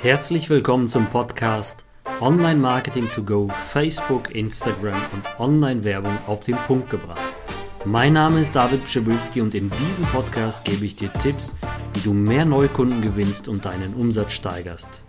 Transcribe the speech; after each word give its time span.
Herzlich 0.00 0.48
willkommen 0.48 0.86
zum 0.86 1.10
Podcast 1.10 1.84
Online 2.20 2.60
Marketing 2.60 3.10
to 3.10 3.20
Go, 3.20 3.48
Facebook, 3.48 4.32
Instagram 4.32 5.02
und 5.12 5.40
Online-Werbung 5.40 6.16
auf 6.28 6.44
den 6.44 6.54
Punkt 6.54 6.88
gebracht. 6.88 7.34
Mein 7.84 8.12
Name 8.12 8.40
ist 8.42 8.54
David 8.54 8.84
Pschibilski 8.84 9.40
und 9.40 9.56
in 9.56 9.68
diesem 9.68 10.04
Podcast 10.04 10.64
gebe 10.64 10.84
ich 10.84 10.94
dir 10.94 11.12
Tipps, 11.14 11.52
wie 11.94 12.00
du 12.00 12.14
mehr 12.14 12.44
Neukunden 12.44 13.02
gewinnst 13.02 13.48
und 13.48 13.64
deinen 13.64 13.92
Umsatz 13.94 14.34
steigerst. 14.34 15.02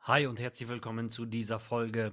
Hi 0.00 0.26
und 0.26 0.40
herzlich 0.40 0.68
willkommen 0.68 1.10
zu 1.10 1.26
dieser 1.26 1.60
Folge. 1.60 2.12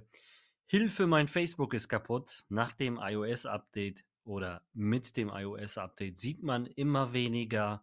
Hilfe, 0.67 1.07
mein 1.07 1.27
Facebook 1.27 1.73
ist 1.73 1.89
kaputt. 1.89 2.45
Nach 2.49 2.75
dem 2.75 2.99
iOS-Update 3.01 4.03
oder 4.25 4.61
mit 4.75 5.17
dem 5.17 5.29
iOS-Update 5.29 6.19
sieht 6.19 6.43
man 6.43 6.67
immer 6.67 7.13
weniger 7.13 7.81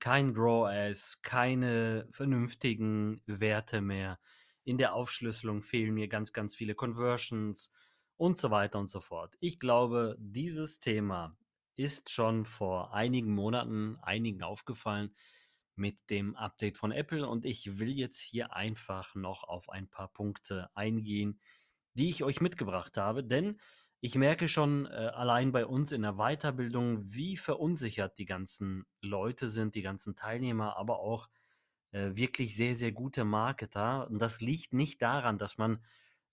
kein 0.00 0.34
RAW-As, 0.36 1.20
keine 1.22 2.08
vernünftigen 2.10 3.22
Werte 3.26 3.80
mehr. 3.80 4.18
In 4.64 4.78
der 4.78 4.94
Aufschlüsselung 4.94 5.62
fehlen 5.62 5.94
mir 5.94 6.08
ganz, 6.08 6.32
ganz 6.32 6.54
viele 6.54 6.74
Conversions 6.74 7.70
und 8.16 8.36
so 8.36 8.50
weiter 8.50 8.78
und 8.78 8.90
so 8.90 9.00
fort. 9.00 9.34
Ich 9.40 9.58
glaube, 9.58 10.16
dieses 10.18 10.80
Thema 10.80 11.36
ist 11.76 12.10
schon 12.10 12.44
vor 12.44 12.92
einigen 12.92 13.34
Monaten 13.34 13.96
einigen 14.02 14.42
aufgefallen 14.42 15.14
mit 15.76 15.96
dem 16.10 16.34
Update 16.34 16.76
von 16.76 16.90
Apple 16.90 17.26
und 17.26 17.46
ich 17.46 17.78
will 17.78 17.90
jetzt 17.90 18.20
hier 18.20 18.52
einfach 18.52 19.14
noch 19.14 19.44
auf 19.44 19.70
ein 19.70 19.88
paar 19.88 20.12
Punkte 20.12 20.68
eingehen, 20.74 21.40
die 21.94 22.08
ich 22.08 22.24
euch 22.24 22.40
mitgebracht 22.40 22.96
habe, 22.96 23.22
denn 23.22 23.58
ich 24.00 24.14
merke 24.14 24.46
schon 24.48 24.86
äh, 24.86 24.90
allein 24.90 25.50
bei 25.50 25.66
uns 25.66 25.90
in 25.90 26.02
der 26.02 26.14
Weiterbildung, 26.14 27.12
wie 27.12 27.36
verunsichert 27.36 28.16
die 28.18 28.26
ganzen 28.26 28.86
Leute 29.00 29.48
sind, 29.48 29.74
die 29.74 29.82
ganzen 29.82 30.14
Teilnehmer, 30.14 30.76
aber 30.76 31.00
auch 31.00 31.28
äh, 31.90 32.10
wirklich 32.14 32.54
sehr, 32.54 32.76
sehr 32.76 32.92
gute 32.92 33.24
Marketer. 33.24 34.08
Und 34.08 34.20
das 34.20 34.40
liegt 34.40 34.72
nicht 34.72 35.02
daran, 35.02 35.36
dass 35.36 35.58
man, 35.58 35.84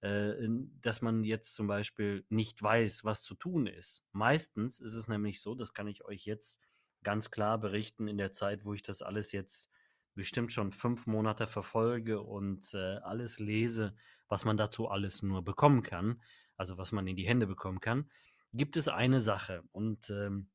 äh, 0.01 0.33
dass 0.81 1.01
man 1.01 1.23
jetzt 1.23 1.55
zum 1.55 1.65
Beispiel 1.65 2.23
nicht 2.29 2.61
weiß, 2.61 3.03
was 3.03 3.23
zu 3.23 3.33
tun 3.33 3.65
ist. 3.65 4.03
Meistens 4.11 4.79
ist 4.79 4.93
es 4.93 5.07
nämlich 5.07 5.41
so, 5.41 5.55
das 5.55 5.73
kann 5.73 5.87
ich 5.87 6.05
euch 6.05 6.25
jetzt 6.25 6.61
ganz 7.03 7.31
klar 7.31 7.57
berichten, 7.57 8.07
in 8.07 8.17
der 8.17 8.31
Zeit, 8.31 8.63
wo 8.65 8.73
ich 8.73 8.83
das 8.83 9.01
alles 9.01 9.31
jetzt 9.31 9.71
bestimmt 10.13 10.51
schon 10.51 10.71
fünf 10.71 11.07
Monate 11.07 11.47
verfolge 11.47 12.21
und 12.21 12.73
äh, 12.75 12.97
alles 12.97 13.39
lese, 13.39 13.95
was 14.27 14.45
man 14.45 14.55
dazu 14.55 14.87
alles 14.87 15.23
nur 15.23 15.43
bekommen 15.43 15.81
kann 15.81 16.21
also 16.57 16.77
was 16.77 16.91
man 16.91 17.07
in 17.07 17.15
die 17.15 17.27
Hände 17.27 17.47
bekommen 17.47 17.79
kann, 17.79 18.09
gibt 18.53 18.77
es 18.77 18.87
eine 18.87 19.21
Sache 19.21 19.63
und 19.71 20.09
ähm, 20.09 20.49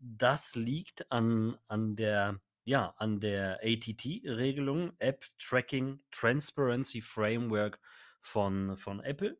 das 0.00 0.54
liegt 0.54 1.10
an, 1.10 1.56
an 1.66 1.96
der 1.96 2.40
ja, 2.68 2.92
an 2.98 3.18
der 3.18 3.60
ATT-Regelung, 3.62 4.92
App 4.98 5.24
Tracking 5.38 6.00
Transparency 6.10 7.00
Framework 7.00 7.80
von, 8.20 8.76
von 8.76 9.00
Apple. 9.00 9.38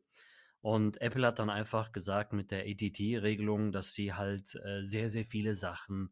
Und 0.61 0.99
Apple 0.99 1.27
hat 1.27 1.37
dann 1.37 1.51
einfach 1.51 1.91
gesagt 1.91 2.33
mit 2.33 2.49
der 2.49 2.65
ATT-Regelung, 2.65 3.71
dass 3.71 3.93
sie 3.93 4.15
halt 4.15 4.55
äh, 4.65 4.83
sehr, 4.83 5.11
sehr 5.11 5.25
viele 5.25 5.53
Sachen 5.53 6.11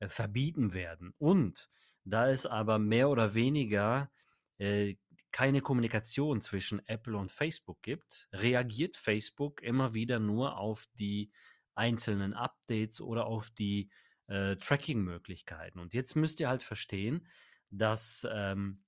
äh, 0.00 0.08
verbieten 0.08 0.72
werden. 0.74 1.14
Und 1.18 1.70
da 2.04 2.28
es 2.28 2.44
aber 2.44 2.80
mehr 2.80 3.08
oder 3.08 3.34
weniger 3.34 4.10
äh, 4.58 4.96
keine 5.32 5.60
Kommunikation 5.60 6.40
zwischen 6.40 6.86
Apple 6.86 7.16
und 7.16 7.30
Facebook 7.30 7.82
gibt, 7.82 8.28
reagiert 8.32 8.96
Facebook 8.96 9.62
immer 9.62 9.94
wieder 9.94 10.18
nur 10.18 10.58
auf 10.58 10.86
die 10.94 11.30
einzelnen 11.74 12.34
Updates 12.34 13.00
oder 13.00 13.26
auf 13.26 13.50
die 13.50 13.90
äh, 14.26 14.56
Tracking-Möglichkeiten. 14.56 15.78
Und 15.78 15.94
jetzt 15.94 16.16
müsst 16.16 16.40
ihr 16.40 16.48
halt 16.48 16.62
verstehen, 16.62 17.26
dass 17.70 18.26
ähm, 18.30 18.82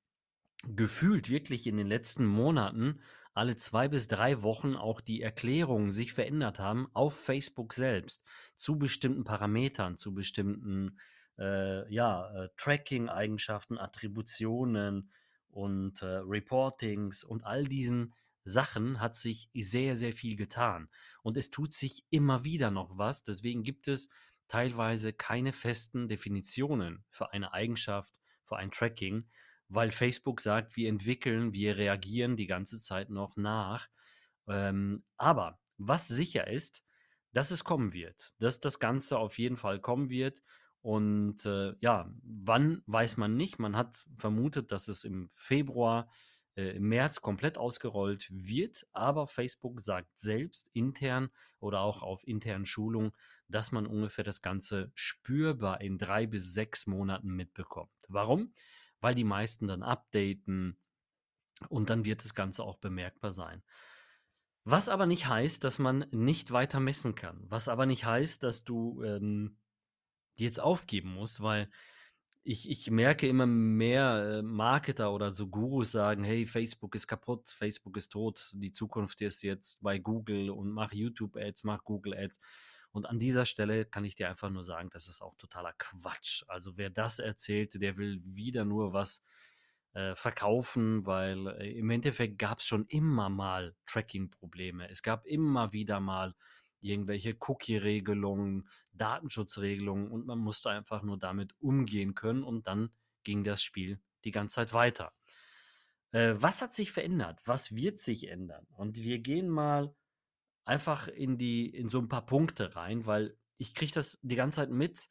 gefühlt 0.64 1.30
wirklich 1.30 1.66
in 1.66 1.76
den 1.76 1.86
letzten 1.86 2.26
Monaten 2.26 3.00
alle 3.32 3.56
zwei 3.56 3.88
bis 3.88 4.08
drei 4.08 4.42
Wochen 4.42 4.74
auch 4.74 5.00
die 5.00 5.22
Erklärungen 5.22 5.92
sich 5.92 6.12
verändert 6.12 6.58
haben 6.58 6.88
auf 6.92 7.18
Facebook 7.18 7.72
selbst 7.72 8.24
zu 8.56 8.78
bestimmten 8.78 9.24
Parametern, 9.24 9.96
zu 9.96 10.12
bestimmten 10.12 10.98
äh, 11.38 11.90
ja, 11.92 12.28
äh, 12.34 12.48
Tracking-Eigenschaften, 12.56 13.78
Attributionen, 13.78 15.12
und 15.50 16.02
äh, 16.02 16.06
Reportings 16.24 17.24
und 17.24 17.44
all 17.44 17.64
diesen 17.64 18.14
Sachen 18.44 19.00
hat 19.00 19.16
sich 19.16 19.50
sehr, 19.54 19.96
sehr 19.96 20.12
viel 20.12 20.36
getan. 20.36 20.88
Und 21.22 21.36
es 21.36 21.50
tut 21.50 21.72
sich 21.72 22.04
immer 22.10 22.44
wieder 22.44 22.70
noch 22.70 22.96
was. 22.96 23.22
Deswegen 23.22 23.62
gibt 23.62 23.88
es 23.88 24.08
teilweise 24.48 25.12
keine 25.12 25.52
festen 25.52 26.08
Definitionen 26.08 27.04
für 27.10 27.32
eine 27.32 27.52
Eigenschaft, 27.52 28.12
für 28.44 28.56
ein 28.56 28.70
Tracking, 28.70 29.28
weil 29.68 29.90
Facebook 29.90 30.40
sagt, 30.40 30.76
wir 30.76 30.88
entwickeln, 30.88 31.52
wir 31.52 31.78
reagieren 31.78 32.36
die 32.36 32.46
ganze 32.46 32.80
Zeit 32.80 33.10
noch 33.10 33.36
nach. 33.36 33.88
Ähm, 34.48 35.04
aber 35.16 35.60
was 35.76 36.08
sicher 36.08 36.48
ist, 36.48 36.82
dass 37.32 37.52
es 37.52 37.62
kommen 37.62 37.92
wird, 37.92 38.34
dass 38.38 38.58
das 38.58 38.80
Ganze 38.80 39.18
auf 39.18 39.38
jeden 39.38 39.56
Fall 39.56 39.80
kommen 39.80 40.10
wird 40.10 40.42
und 40.82 41.44
äh, 41.44 41.74
ja, 41.80 42.10
wann 42.22 42.82
weiß 42.86 43.16
man 43.16 43.36
nicht. 43.36 43.58
Man 43.58 43.76
hat 43.76 44.06
vermutet, 44.16 44.72
dass 44.72 44.88
es 44.88 45.04
im 45.04 45.28
Februar, 45.34 46.10
äh, 46.56 46.76
im 46.76 46.88
März 46.88 47.20
komplett 47.20 47.58
ausgerollt 47.58 48.28
wird. 48.30 48.86
Aber 48.92 49.26
Facebook 49.26 49.80
sagt 49.80 50.18
selbst 50.18 50.70
intern 50.72 51.30
oder 51.58 51.80
auch 51.80 52.02
auf 52.02 52.26
internen 52.26 52.64
Schulungen, 52.64 53.12
dass 53.48 53.72
man 53.72 53.86
ungefähr 53.86 54.24
das 54.24 54.40
Ganze 54.40 54.90
spürbar 54.94 55.82
in 55.82 55.98
drei 55.98 56.26
bis 56.26 56.52
sechs 56.54 56.86
Monaten 56.86 57.28
mitbekommt. 57.28 57.92
Warum? 58.08 58.54
Weil 59.00 59.14
die 59.14 59.24
meisten 59.24 59.66
dann 59.68 59.82
updaten 59.82 60.78
und 61.68 61.90
dann 61.90 62.06
wird 62.06 62.24
das 62.24 62.34
Ganze 62.34 62.64
auch 62.64 62.78
bemerkbar 62.78 63.34
sein. 63.34 63.62
Was 64.64 64.88
aber 64.88 65.06
nicht 65.06 65.26
heißt, 65.26 65.62
dass 65.64 65.78
man 65.78 66.06
nicht 66.10 66.52
weiter 66.52 66.80
messen 66.80 67.14
kann. 67.14 67.44
Was 67.48 67.68
aber 67.68 67.86
nicht 67.86 68.04
heißt, 68.04 68.42
dass 68.42 68.64
du 68.64 69.02
ähm, 69.02 69.58
jetzt 70.40 70.60
aufgeben 70.60 71.14
muss, 71.14 71.40
weil 71.40 71.70
ich, 72.42 72.70
ich 72.70 72.90
merke 72.90 73.28
immer 73.28 73.46
mehr 73.46 74.38
äh, 74.38 74.42
Marketer 74.42 75.12
oder 75.12 75.34
so 75.34 75.48
Gurus 75.48 75.92
sagen, 75.92 76.24
hey, 76.24 76.46
Facebook 76.46 76.94
ist 76.94 77.06
kaputt, 77.06 77.50
Facebook 77.50 77.96
ist 77.96 78.10
tot, 78.12 78.50
die 78.54 78.72
Zukunft 78.72 79.20
ist 79.20 79.42
jetzt 79.42 79.82
bei 79.82 79.98
Google 79.98 80.50
und 80.50 80.70
mach 80.70 80.92
YouTube-Ads, 80.92 81.64
mach 81.64 81.84
Google-Ads. 81.84 82.40
Und 82.92 83.06
an 83.06 83.18
dieser 83.18 83.46
Stelle 83.46 83.84
kann 83.84 84.04
ich 84.04 84.16
dir 84.16 84.28
einfach 84.28 84.50
nur 84.50 84.64
sagen, 84.64 84.90
das 84.90 85.06
ist 85.06 85.22
auch 85.22 85.36
totaler 85.36 85.74
Quatsch. 85.78 86.42
Also 86.48 86.76
wer 86.76 86.90
das 86.90 87.18
erzählt, 87.18 87.80
der 87.80 87.96
will 87.96 88.20
wieder 88.24 88.64
nur 88.64 88.92
was 88.92 89.22
äh, 89.92 90.14
verkaufen, 90.14 91.06
weil 91.06 91.46
äh, 91.48 91.72
im 91.72 91.90
Endeffekt 91.90 92.38
gab 92.38 92.60
es 92.60 92.66
schon 92.66 92.86
immer 92.86 93.28
mal 93.28 93.76
Tracking-Probleme. 93.86 94.88
Es 94.88 95.02
gab 95.02 95.26
immer 95.26 95.72
wieder 95.72 96.00
mal 96.00 96.34
irgendwelche 96.82 97.36
Cookie-Regelungen, 97.38 98.68
Datenschutzregelungen 98.92 100.10
und 100.10 100.26
man 100.26 100.38
musste 100.38 100.70
einfach 100.70 101.02
nur 101.02 101.18
damit 101.18 101.54
umgehen 101.60 102.14
können 102.14 102.42
und 102.42 102.66
dann 102.66 102.90
ging 103.22 103.44
das 103.44 103.62
Spiel 103.62 104.00
die 104.24 104.30
ganze 104.30 104.56
Zeit 104.56 104.72
weiter. 104.72 105.12
Äh, 106.12 106.34
was 106.36 106.62
hat 106.62 106.74
sich 106.74 106.92
verändert? 106.92 107.40
Was 107.44 107.74
wird 107.74 107.98
sich 107.98 108.28
ändern? 108.28 108.66
Und 108.76 108.96
wir 108.96 109.18
gehen 109.18 109.48
mal 109.48 109.94
einfach 110.64 111.08
in 111.08 111.38
die 111.38 111.68
in 111.68 111.88
so 111.88 111.98
ein 111.98 112.08
paar 112.08 112.26
Punkte 112.26 112.74
rein, 112.76 113.06
weil 113.06 113.36
ich 113.58 113.74
kriege 113.74 113.92
das 113.92 114.18
die 114.22 114.36
ganze 114.36 114.56
Zeit 114.56 114.70
mit, 114.70 115.08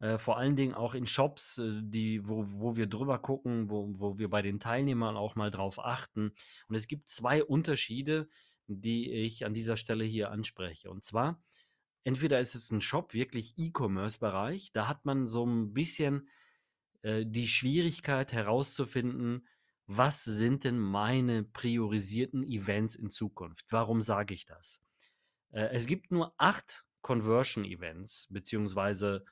äh, 0.00 0.18
vor 0.18 0.36
allen 0.36 0.56
Dingen 0.56 0.74
auch 0.74 0.94
in 0.94 1.06
Shops, 1.06 1.58
äh, 1.58 1.80
die, 1.82 2.26
wo, 2.26 2.44
wo 2.48 2.76
wir 2.76 2.86
drüber 2.86 3.18
gucken, 3.18 3.70
wo, 3.70 3.88
wo 3.94 4.18
wir 4.18 4.28
bei 4.28 4.42
den 4.42 4.58
Teilnehmern 4.58 5.16
auch 5.16 5.36
mal 5.36 5.50
drauf 5.50 5.78
achten. 5.78 6.32
Und 6.68 6.74
es 6.74 6.88
gibt 6.88 7.08
zwei 7.08 7.44
Unterschiede, 7.44 8.28
die 8.80 9.10
ich 9.10 9.44
an 9.44 9.54
dieser 9.54 9.76
Stelle 9.76 10.04
hier 10.04 10.30
anspreche. 10.30 10.90
Und 10.90 11.04
zwar, 11.04 11.42
entweder 12.04 12.40
ist 12.40 12.54
es 12.54 12.70
ein 12.70 12.80
Shop, 12.80 13.14
wirklich 13.14 13.54
E-Commerce-Bereich, 13.56 14.72
da 14.72 14.88
hat 14.88 15.04
man 15.04 15.26
so 15.26 15.44
ein 15.44 15.72
bisschen 15.74 16.28
äh, 17.02 17.24
die 17.26 17.48
Schwierigkeit 17.48 18.32
herauszufinden, 18.32 19.46
was 19.86 20.24
sind 20.24 20.64
denn 20.64 20.78
meine 20.78 21.42
priorisierten 21.42 22.44
Events 22.44 22.94
in 22.94 23.10
Zukunft? 23.10 23.66
Warum 23.70 24.00
sage 24.00 24.32
ich 24.32 24.46
das? 24.46 24.80
Äh, 25.50 25.68
es 25.72 25.86
gibt 25.86 26.10
nur 26.10 26.34
acht 26.38 26.84
Conversion-Events, 27.02 28.28
beziehungsweise 28.30 29.24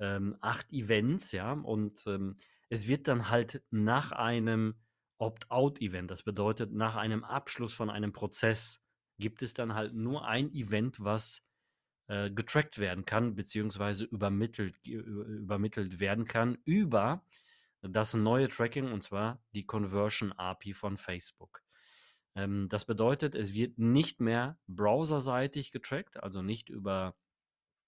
ähm, 0.00 0.36
acht 0.40 0.72
Events, 0.72 1.32
ja, 1.32 1.52
und 1.52 2.04
ähm, 2.06 2.36
es 2.70 2.88
wird 2.88 3.08
dann 3.08 3.28
halt 3.28 3.62
nach 3.70 4.12
einem 4.12 4.74
Opt-out-Event, 5.18 6.10
das 6.10 6.22
bedeutet, 6.22 6.72
nach 6.72 6.96
einem 6.96 7.24
Abschluss 7.24 7.74
von 7.74 7.90
einem 7.90 8.12
Prozess 8.12 8.84
gibt 9.18 9.42
es 9.42 9.54
dann 9.54 9.74
halt 9.74 9.94
nur 9.94 10.26
ein 10.26 10.52
Event, 10.52 11.02
was 11.02 11.42
äh, 12.08 12.30
getrackt 12.30 12.78
werden 12.78 13.04
kann, 13.04 13.34
beziehungsweise 13.34 14.04
übermittelt, 14.04 14.86
übermittelt 14.86 16.00
werden 16.00 16.24
kann 16.24 16.58
über 16.64 17.24
das 17.82 18.14
neue 18.14 18.48
Tracking 18.48 18.90
und 18.92 19.02
zwar 19.02 19.42
die 19.54 19.66
Conversion 19.66 20.32
API 20.32 20.72
von 20.72 20.96
Facebook. 20.96 21.62
Ähm, 22.34 22.68
das 22.68 22.84
bedeutet, 22.84 23.34
es 23.34 23.54
wird 23.54 23.78
nicht 23.78 24.20
mehr 24.20 24.58
browserseitig 24.66 25.70
getrackt, 25.70 26.22
also 26.22 26.42
nicht 26.42 26.68
über 26.68 27.14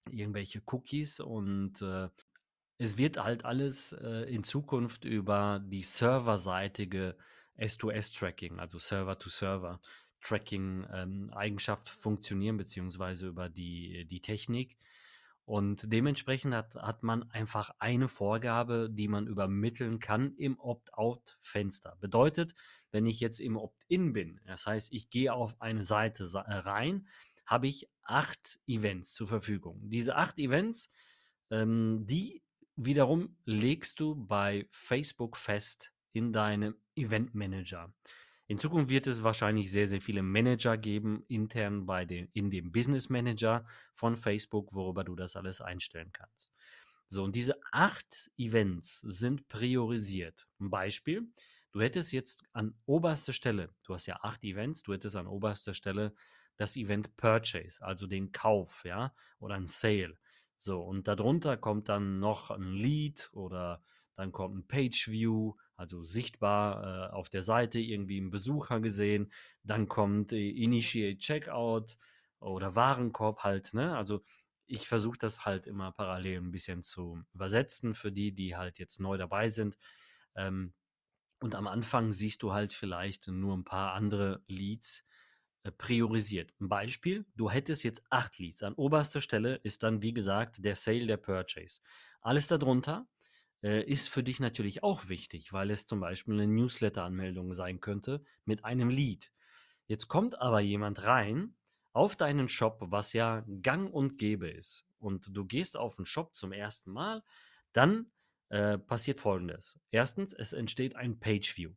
irgendwelche 0.09 0.61
Cookies 0.67 1.19
und 1.19 1.81
äh, 1.81 2.09
es 2.77 2.97
wird 2.97 3.17
halt 3.17 3.45
alles 3.45 3.91
äh, 3.93 4.33
in 4.33 4.43
Zukunft 4.43 5.05
über 5.05 5.61
die 5.63 5.83
serverseitige 5.83 7.15
S2S-Tracking, 7.57 8.59
also 8.59 8.79
Server-to-Server-Tracking 8.79 10.10
ähm, 10.93 11.31
Eigenschaft 11.33 11.89
funktionieren, 11.89 12.57
beziehungsweise 12.57 13.27
über 13.27 13.49
die, 13.49 14.05
die 14.05 14.21
Technik. 14.21 14.77
Und 15.45 15.91
dementsprechend 15.91 16.53
hat, 16.53 16.75
hat 16.75 17.03
man 17.03 17.29
einfach 17.31 17.71
eine 17.79 18.07
Vorgabe, 18.07 18.89
die 18.89 19.07
man 19.07 19.27
übermitteln 19.27 19.99
kann 19.99 20.33
im 20.35 20.59
Opt-out-Fenster. 20.59 21.97
Bedeutet, 21.99 22.53
wenn 22.91 23.05
ich 23.05 23.19
jetzt 23.19 23.39
im 23.39 23.57
Opt-in 23.57 24.13
bin, 24.13 24.39
das 24.45 24.65
heißt, 24.67 24.93
ich 24.93 25.09
gehe 25.09 25.33
auf 25.33 25.59
eine 25.59 25.83
Seite 25.83 26.23
äh, 26.33 26.53
rein, 26.53 27.07
habe 27.45 27.67
ich 27.67 27.89
acht 28.03 28.59
Events 28.67 29.13
zur 29.13 29.27
Verfügung. 29.27 29.89
Diese 29.89 30.15
acht 30.15 30.37
Events, 30.37 30.89
ähm, 31.49 32.05
die 32.05 32.43
wiederum 32.75 33.35
legst 33.45 33.99
du 33.99 34.15
bei 34.15 34.67
Facebook 34.69 35.37
fest 35.37 35.91
in 36.13 36.31
deinem 36.31 36.75
Event 36.95 37.35
Manager. 37.35 37.93
In 38.51 38.59
Zukunft 38.59 38.89
wird 38.89 39.07
es 39.07 39.23
wahrscheinlich 39.23 39.71
sehr, 39.71 39.87
sehr 39.87 40.01
viele 40.01 40.21
Manager 40.21 40.75
geben, 40.75 41.23
intern 41.29 41.85
bei 41.85 42.03
den, 42.03 42.27
in 42.33 42.51
dem 42.51 42.73
Business 42.73 43.07
Manager 43.07 43.65
von 43.93 44.17
Facebook, 44.17 44.73
worüber 44.73 45.05
du 45.05 45.15
das 45.15 45.37
alles 45.37 45.61
einstellen 45.61 46.11
kannst. 46.11 46.51
So, 47.07 47.23
und 47.23 47.33
diese 47.33 47.55
acht 47.71 48.29
Events 48.37 48.99
sind 48.99 49.47
priorisiert. 49.47 50.49
Ein 50.59 50.69
Beispiel, 50.69 51.29
du 51.71 51.79
hättest 51.79 52.11
jetzt 52.11 52.43
an 52.51 52.75
oberster 52.85 53.31
Stelle, 53.31 53.73
du 53.85 53.93
hast 53.93 54.07
ja 54.07 54.19
acht 54.21 54.43
Events, 54.43 54.83
du 54.83 54.91
hättest 54.91 55.15
an 55.15 55.27
oberster 55.27 55.73
Stelle 55.73 56.13
das 56.57 56.75
Event 56.75 57.15
Purchase, 57.15 57.81
also 57.81 58.05
den 58.05 58.33
Kauf, 58.33 58.83
ja, 58.83 59.15
oder 59.39 59.55
ein 59.55 59.67
Sale. 59.67 60.17
So, 60.57 60.81
und 60.81 61.07
darunter 61.07 61.55
kommt 61.55 61.87
dann 61.87 62.19
noch 62.19 62.51
ein 62.51 62.73
Lead 62.73 63.29
oder 63.31 63.81
dann 64.17 64.33
kommt 64.33 64.57
ein 64.57 64.67
Page 64.67 65.07
View, 65.07 65.53
also 65.81 66.03
sichtbar 66.03 67.09
äh, 67.09 67.13
auf 67.13 67.27
der 67.29 67.43
Seite 67.43 67.79
irgendwie 67.79 68.21
ein 68.21 68.29
Besucher 68.29 68.79
gesehen, 68.79 69.31
dann 69.63 69.87
kommt 69.89 70.31
äh, 70.31 70.49
Initiate 70.49 71.17
Checkout 71.17 71.97
oder 72.39 72.75
Warenkorb 72.75 73.39
halt, 73.39 73.73
ne? 73.73 73.97
Also 73.97 74.23
ich 74.67 74.87
versuche 74.87 75.17
das 75.17 75.43
halt 75.45 75.67
immer 75.67 75.91
parallel 75.91 76.37
ein 76.37 76.51
bisschen 76.51 76.83
zu 76.83 77.21
übersetzen 77.33 77.93
für 77.93 78.11
die, 78.11 78.31
die 78.31 78.55
halt 78.55 78.79
jetzt 78.79 78.99
neu 79.01 79.17
dabei 79.17 79.49
sind. 79.49 79.77
Ähm, 80.35 80.73
und 81.41 81.55
am 81.55 81.67
Anfang 81.67 82.11
siehst 82.13 82.43
du 82.43 82.53
halt 82.53 82.71
vielleicht 82.71 83.27
nur 83.27 83.57
ein 83.57 83.65
paar 83.65 83.93
andere 83.93 84.43
Leads 84.47 85.03
äh, 85.63 85.71
priorisiert. 85.71 86.53
Ein 86.61 86.69
Beispiel, 86.69 87.25
du 87.35 87.49
hättest 87.49 87.83
jetzt 87.83 88.03
acht 88.11 88.37
Leads. 88.37 88.63
An 88.63 88.75
oberster 88.75 89.19
Stelle 89.19 89.55
ist 89.55 89.83
dann, 89.83 90.01
wie 90.01 90.13
gesagt, 90.13 90.63
der 90.63 90.75
Sale, 90.75 91.07
der 91.07 91.17
Purchase. 91.17 91.81
Alles 92.21 92.47
darunter 92.47 93.07
äh, 93.63 93.83
ist 93.83 94.09
für 94.09 94.23
dich 94.23 94.39
natürlich 94.39 94.83
auch 94.83 95.07
wichtig, 95.09 95.53
weil 95.53 95.71
es 95.71 95.85
zum 95.85 95.99
Beispiel 95.99 96.33
eine 96.35 96.47
Newsletter-Anmeldung 96.47 97.53
sein 97.53 97.79
könnte 97.79 98.23
mit 98.45 98.65
einem 98.65 98.89
Lead. 98.89 99.31
Jetzt 99.87 100.07
kommt 100.07 100.39
aber 100.41 100.59
jemand 100.59 101.03
rein 101.03 101.55
auf 101.93 102.15
deinen 102.15 102.47
Shop, 102.47 102.77
was 102.81 103.13
ja 103.13 103.43
gang 103.61 103.93
und 103.93 104.17
gäbe 104.17 104.49
ist, 104.49 104.85
und 104.99 105.35
du 105.35 105.45
gehst 105.45 105.75
auf 105.75 105.95
den 105.95 106.05
Shop 106.05 106.35
zum 106.35 106.51
ersten 106.51 106.91
Mal, 106.91 107.23
dann 107.73 108.11
äh, 108.49 108.77
passiert 108.77 109.19
folgendes. 109.19 109.79
Erstens, 109.91 110.33
es 110.33 110.53
entsteht 110.53 110.95
ein 110.95 111.19
Page 111.19 111.57
View, 111.57 111.71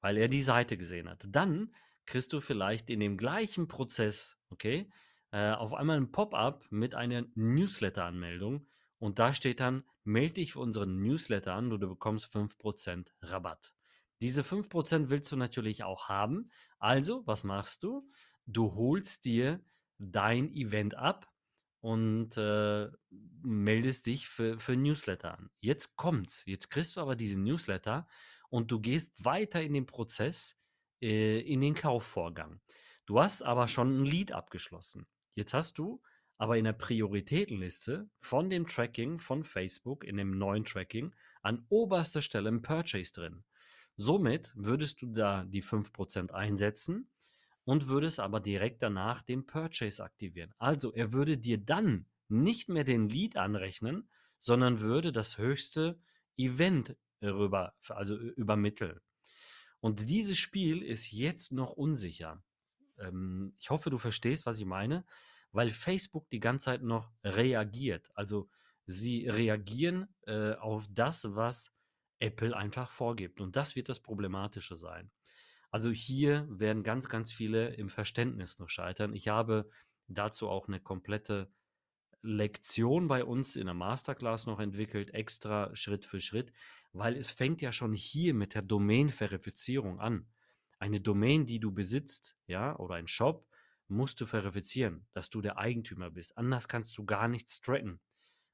weil 0.00 0.16
er 0.16 0.28
die 0.28 0.42
Seite 0.42 0.76
gesehen 0.76 1.08
hat. 1.08 1.24
Dann 1.28 1.74
kriegst 2.06 2.32
du 2.32 2.40
vielleicht 2.40 2.90
in 2.90 3.00
dem 3.00 3.16
gleichen 3.16 3.68
Prozess, 3.68 4.38
okay, 4.50 4.90
äh, 5.30 5.52
auf 5.52 5.72
einmal 5.74 5.96
ein 5.96 6.12
Pop-up 6.12 6.66
mit 6.70 6.94
einer 6.94 7.24
Newsletter-Anmeldung 7.34 8.66
und 9.02 9.18
da 9.18 9.34
steht 9.34 9.58
dann, 9.58 9.82
melde 10.04 10.34
dich 10.34 10.52
für 10.52 10.60
unseren 10.60 11.02
Newsletter 11.02 11.54
an 11.54 11.72
und 11.72 11.80
du 11.80 11.88
bekommst 11.88 12.32
5% 12.32 13.10
Rabatt. 13.20 13.74
Diese 14.20 14.42
5% 14.42 15.08
willst 15.08 15.32
du 15.32 15.36
natürlich 15.36 15.82
auch 15.82 16.08
haben. 16.08 16.52
Also, 16.78 17.26
was 17.26 17.42
machst 17.42 17.82
du? 17.82 18.08
Du 18.46 18.76
holst 18.76 19.24
dir 19.24 19.60
dein 19.98 20.54
Event 20.54 20.94
ab 20.94 21.28
und 21.80 22.36
äh, 22.36 22.90
meldest 23.42 24.06
dich 24.06 24.28
für, 24.28 24.60
für 24.60 24.76
Newsletter 24.76 25.36
an. 25.36 25.50
Jetzt 25.58 25.96
kommt's. 25.96 26.44
Jetzt 26.46 26.70
kriegst 26.70 26.94
du 26.94 27.00
aber 27.00 27.16
diese 27.16 27.40
Newsletter 27.40 28.06
und 28.50 28.70
du 28.70 28.78
gehst 28.78 29.24
weiter 29.24 29.60
in 29.62 29.72
den 29.72 29.86
Prozess, 29.86 30.56
äh, 31.00 31.40
in 31.40 31.60
den 31.60 31.74
Kaufvorgang. 31.74 32.60
Du 33.06 33.18
hast 33.18 33.42
aber 33.42 33.66
schon 33.66 34.02
ein 34.02 34.04
Lead 34.04 34.30
abgeschlossen. 34.30 35.08
Jetzt 35.34 35.54
hast 35.54 35.76
du 35.76 36.00
aber 36.42 36.58
in 36.58 36.64
der 36.64 36.72
Prioritätenliste 36.72 38.10
von 38.18 38.50
dem 38.50 38.66
Tracking 38.66 39.20
von 39.20 39.44
Facebook, 39.44 40.02
in 40.02 40.16
dem 40.16 40.36
neuen 40.36 40.64
Tracking, 40.64 41.14
an 41.40 41.64
oberster 41.68 42.20
Stelle 42.20 42.48
ein 42.48 42.62
Purchase 42.62 43.12
drin. 43.12 43.44
Somit 43.94 44.50
würdest 44.56 45.02
du 45.02 45.06
da 45.06 45.44
die 45.44 45.62
5% 45.62 46.32
einsetzen 46.32 47.08
und 47.62 47.86
würdest 47.86 48.18
aber 48.18 48.40
direkt 48.40 48.82
danach 48.82 49.22
den 49.22 49.46
Purchase 49.46 50.02
aktivieren. 50.02 50.52
Also 50.58 50.92
er 50.92 51.12
würde 51.12 51.38
dir 51.38 51.58
dann 51.58 52.06
nicht 52.28 52.68
mehr 52.68 52.82
den 52.82 53.08
Lead 53.08 53.36
anrechnen, 53.36 54.08
sondern 54.40 54.80
würde 54.80 55.12
das 55.12 55.38
höchste 55.38 56.00
Event 56.36 56.96
rüber, 57.22 57.72
also 57.88 58.16
übermitteln. 58.16 58.98
Und 59.78 60.08
dieses 60.08 60.38
Spiel 60.38 60.82
ist 60.82 61.12
jetzt 61.12 61.52
noch 61.52 61.74
unsicher. 61.74 62.42
Ähm, 62.98 63.54
ich 63.60 63.70
hoffe, 63.70 63.90
du 63.90 63.98
verstehst, 63.98 64.44
was 64.44 64.58
ich 64.58 64.66
meine 64.66 65.04
weil 65.52 65.70
Facebook 65.70 66.28
die 66.30 66.40
ganze 66.40 66.66
Zeit 66.66 66.82
noch 66.82 67.12
reagiert. 67.22 68.10
Also 68.14 68.48
sie 68.86 69.28
reagieren 69.28 70.08
äh, 70.26 70.54
auf 70.54 70.88
das, 70.90 71.34
was 71.34 71.72
Apple 72.18 72.56
einfach 72.56 72.90
vorgibt. 72.90 73.40
Und 73.40 73.56
das 73.56 73.76
wird 73.76 73.88
das 73.88 74.00
Problematische 74.00 74.76
sein. 74.76 75.10
Also 75.70 75.90
hier 75.90 76.46
werden 76.50 76.82
ganz, 76.82 77.08
ganz 77.08 77.32
viele 77.32 77.74
im 77.74 77.88
Verständnis 77.88 78.58
noch 78.58 78.68
scheitern. 78.68 79.14
Ich 79.14 79.28
habe 79.28 79.68
dazu 80.06 80.48
auch 80.48 80.68
eine 80.68 80.80
komplette 80.80 81.50
Lektion 82.22 83.08
bei 83.08 83.24
uns 83.24 83.56
in 83.56 83.66
der 83.66 83.74
Masterclass 83.74 84.46
noch 84.46 84.60
entwickelt, 84.60 85.12
extra 85.12 85.74
Schritt 85.74 86.04
für 86.04 86.20
Schritt, 86.20 86.52
weil 86.92 87.16
es 87.16 87.30
fängt 87.30 87.60
ja 87.62 87.72
schon 87.72 87.92
hier 87.92 88.34
mit 88.34 88.54
der 88.54 88.62
Domain-Verifizierung 88.62 89.98
an. 89.98 90.26
Eine 90.78 91.00
Domain, 91.00 91.46
die 91.46 91.58
du 91.58 91.72
besitzt, 91.72 92.36
ja, 92.46 92.78
oder 92.78 92.94
ein 92.94 93.08
Shop, 93.08 93.48
musst 93.92 94.20
du 94.20 94.26
verifizieren, 94.26 95.06
dass 95.12 95.30
du 95.30 95.40
der 95.40 95.58
Eigentümer 95.58 96.10
bist. 96.10 96.36
Anders 96.36 96.68
kannst 96.68 96.96
du 96.98 97.04
gar 97.04 97.28
nichts 97.28 97.60
tracken. 97.60 98.00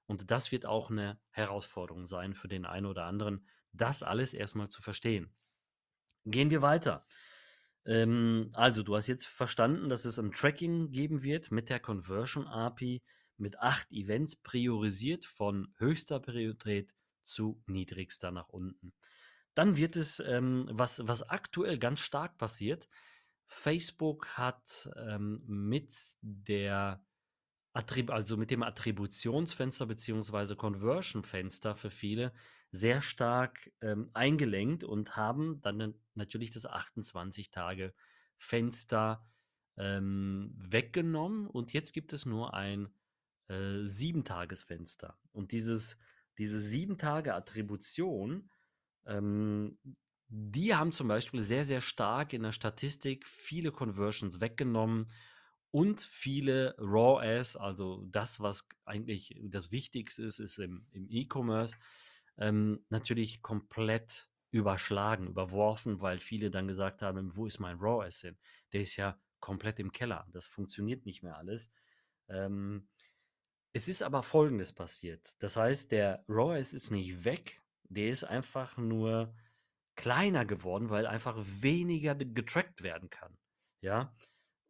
Und 0.07 0.31
das 0.31 0.53
wird 0.53 0.67
auch 0.67 0.91
eine 0.91 1.21
Herausforderung 1.31 2.07
sein 2.07 2.35
für 2.35 2.49
den 2.49 2.65
einen 2.65 2.87
oder 2.87 3.05
anderen, 3.05 3.47
das 3.73 4.03
alles 4.03 4.35
erstmal 4.35 4.69
zu 4.69 4.83
verstehen. 4.83 5.35
Gehen 6.25 6.51
wir 6.51 6.63
weiter. 6.63 7.07
Ähm, 7.85 8.51
also, 8.55 8.83
du 8.83 8.97
hast 8.97 9.07
jetzt 9.07 9.27
verstanden, 9.27 9.89
dass 9.89 10.05
es 10.05 10.19
ein 10.19 10.33
Tracking 10.33 10.91
geben 10.91 11.23
wird 11.23 11.51
mit 11.51 11.69
der 11.69 11.81
Conversion 11.81 12.47
API 12.47 13.03
mit 13.37 13.59
acht 13.61 13.91
Events 13.93 14.37
priorisiert 14.37 15.25
von 15.25 15.73
höchster 15.77 16.21
Priorität 16.21 16.93
zu 17.23 17.63
niedrigster 17.67 18.31
nach 18.31 18.49
unten. 18.49 18.93
Dann 19.55 19.77
wird 19.77 19.97
es, 19.97 20.21
ähm, 20.21 20.69
was, 20.71 21.07
was 21.07 21.23
aktuell 21.23 21.79
ganz 21.79 22.01
stark 22.01 22.37
passiert, 22.39 22.89
Facebook 23.49 24.29
hat 24.37 24.89
ähm, 24.97 25.43
mit 25.47 25.97
der 26.21 27.03
Attrib 27.73 28.11
also 28.11 28.37
mit 28.37 28.51
dem 28.51 28.63
Attributionsfenster 28.63 29.87
bzw. 29.87 30.55
Conversion-Fenster 30.55 31.75
für 31.75 31.91
viele 31.91 32.33
sehr 32.71 33.03
stark 33.03 33.73
ähm, 33.81 34.11
eingelenkt 34.13 34.85
und 34.85 35.17
haben 35.17 35.63
dann 35.63 35.95
natürlich 36.15 36.51
das 36.51 36.69
28-Tage-Fenster 36.69 39.25
ähm, 39.79 40.53
weggenommen 40.57 41.47
und 41.47 41.73
jetzt 41.73 41.93
gibt 41.93 42.13
es 42.13 42.27
nur 42.27 42.53
ein 42.53 42.89
äh, 43.49 43.85
7-Tages-Fenster. 43.85 45.17
Und 45.33 45.53
dieses, 45.53 45.97
diese 46.37 46.59
7-Tage-Attribution 46.59 48.51
ähm, 49.07 49.79
die 50.29 50.75
haben 50.75 50.93
zum 50.93 51.09
Beispiel 51.09 51.43
sehr, 51.43 51.65
sehr 51.65 51.81
stark 51.81 52.33
in 52.33 52.43
der 52.43 52.53
Statistik 52.53 53.27
viele 53.27 53.73
Conversions 53.73 54.41
weggenommen 54.41 55.11
und 55.71 56.01
viele 56.01 56.75
Raw 56.79 57.21
Ads, 57.23 57.57
also 57.57 58.05
das, 58.11 58.41
was 58.41 58.67
eigentlich 58.85 59.39
das 59.43 59.71
Wichtigste 59.71 60.23
ist, 60.23 60.39
ist 60.39 60.59
im, 60.59 60.87
im 60.93 61.07
E-Commerce, 61.11 61.77
ähm, 62.39 62.85
natürlich 62.89 63.43
komplett 63.43 64.29
überschlagen, 64.51 65.29
überworfen, 65.29 66.01
weil 66.01 66.21
viele 66.21 66.51
dann 66.51 66.69
gesagt 66.69 67.03
haben, 67.03 67.37
wo 67.37 67.47
ist 67.47 67.59
mein 67.59 67.77
Raw 67.77 68.05
Ads 68.05 68.21
hin? 68.23 68.39
Der 68.73 68.81
ist 68.83 68.97
ja 68.97 69.19
komplett 69.41 69.79
im 69.79 69.93
Keller. 69.93 70.27
Das 70.33 70.47
funktioniert 70.47 71.05
nicht 71.05 71.23
mehr 71.23 71.37
alles. 71.37 71.71
Ähm, 72.29 72.89
es 73.73 73.89
ist 73.89 74.03
aber 74.03 74.23
Folgendes 74.23 74.73
passiert. 74.73 75.35
Das 75.39 75.57
heißt, 75.57 75.93
der 75.93 76.25
Raw 76.29 76.59
Ads 76.59 76.73
ist 76.73 76.91
nicht 76.91 77.25
weg, 77.25 77.61
der 77.85 78.09
ist 78.09 78.25
einfach 78.25 78.77
nur 78.79 79.35
kleiner 79.99 80.47
geworden, 80.47 80.91
weil 80.91 81.07
einfach 81.07 81.37
weniger 81.45 82.15
getrackt 82.15 82.83
werden 82.83 83.11
kann. 83.11 83.37
Ja. 83.81 84.15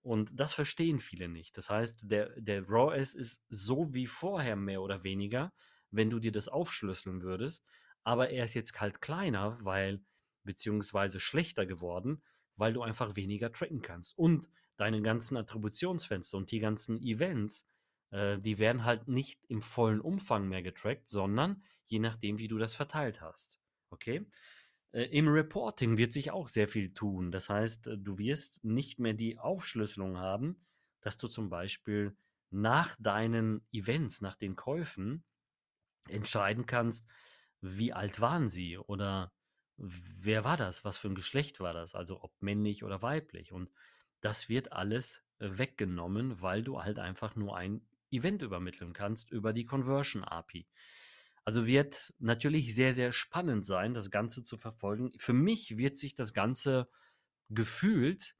Und 0.02 0.30
das 0.32 0.54
verstehen 0.54 1.00
viele 1.00 1.28
nicht. 1.28 1.58
Das 1.58 1.68
heißt, 1.68 2.10
der, 2.10 2.30
der 2.40 2.66
RAW 2.66 2.96
ist 2.98 3.44
so 3.50 3.92
wie 3.92 4.06
vorher 4.06 4.56
mehr 4.56 4.80
oder 4.80 5.04
weniger, 5.04 5.52
wenn 5.90 6.08
du 6.08 6.18
dir 6.18 6.32
das 6.32 6.48
aufschlüsseln 6.48 7.20
würdest. 7.20 7.66
Aber 8.04 8.30
er 8.30 8.44
ist 8.44 8.54
jetzt 8.54 8.80
halt 8.80 9.02
kleiner, 9.02 9.58
weil, 9.62 10.00
beziehungsweise 10.44 11.20
schlechter 11.20 11.66
geworden, 11.66 12.22
weil 12.56 12.72
du 12.72 12.80
einfach 12.80 13.14
weniger 13.14 13.52
tracken 13.52 13.82
kannst. 13.82 14.16
Und 14.16 14.48
deine 14.78 15.02
ganzen 15.02 15.36
Attributionsfenster 15.36 16.38
und 16.38 16.50
die 16.50 16.60
ganzen 16.60 16.96
Events, 17.02 17.68
äh, 18.12 18.38
die 18.38 18.56
werden 18.56 18.86
halt 18.86 19.08
nicht 19.08 19.44
im 19.48 19.60
vollen 19.60 20.00
Umfang 20.00 20.48
mehr 20.48 20.62
getrackt, 20.62 21.06
sondern 21.06 21.62
je 21.84 21.98
nachdem, 21.98 22.38
wie 22.38 22.48
du 22.48 22.56
das 22.56 22.74
verteilt 22.74 23.20
hast. 23.20 23.60
Okay? 23.90 24.24
Äh, 24.92 25.04
Im 25.04 25.28
Reporting 25.28 25.96
wird 25.98 26.12
sich 26.12 26.30
auch 26.30 26.48
sehr 26.48 26.68
viel 26.68 26.92
tun. 26.94 27.30
Das 27.30 27.48
heißt, 27.48 27.86
äh, 27.88 27.98
du 27.98 28.18
wirst 28.18 28.64
nicht 28.64 28.98
mehr 28.98 29.14
die 29.14 29.38
Aufschlüsselung 29.38 30.18
haben, 30.18 30.56
dass 31.00 31.16
du 31.16 31.28
zum 31.28 31.48
Beispiel 31.48 32.16
nach 32.50 32.96
deinen 32.98 33.66
Events, 33.72 34.20
nach 34.20 34.34
den 34.34 34.56
Käufen 34.56 35.24
entscheiden 36.08 36.66
kannst, 36.66 37.06
wie 37.60 37.92
alt 37.92 38.20
waren 38.20 38.48
sie 38.48 38.78
oder 38.78 39.32
wer 39.76 40.44
war 40.44 40.56
das, 40.56 40.84
was 40.84 40.98
für 40.98 41.08
ein 41.08 41.14
Geschlecht 41.14 41.60
war 41.60 41.72
das, 41.72 41.94
also 41.94 42.22
ob 42.22 42.32
männlich 42.40 42.82
oder 42.84 43.02
weiblich. 43.02 43.52
Und 43.52 43.70
das 44.20 44.48
wird 44.48 44.72
alles 44.72 45.22
äh, 45.38 45.50
weggenommen, 45.58 46.40
weil 46.40 46.62
du 46.62 46.82
halt 46.82 46.98
einfach 46.98 47.36
nur 47.36 47.56
ein 47.56 47.86
Event 48.10 48.42
übermitteln 48.42 48.92
kannst 48.92 49.30
über 49.30 49.52
die 49.52 49.66
Conversion 49.66 50.24
API. 50.24 50.66
Also 51.48 51.66
wird 51.66 52.12
natürlich 52.18 52.74
sehr, 52.74 52.92
sehr 52.92 53.10
spannend 53.10 53.64
sein, 53.64 53.94
das 53.94 54.10
Ganze 54.10 54.42
zu 54.42 54.58
verfolgen. 54.58 55.12
Für 55.16 55.32
mich 55.32 55.78
wird 55.78 55.96
sich 55.96 56.14
das 56.14 56.34
Ganze 56.34 56.90
gefühlt 57.48 58.36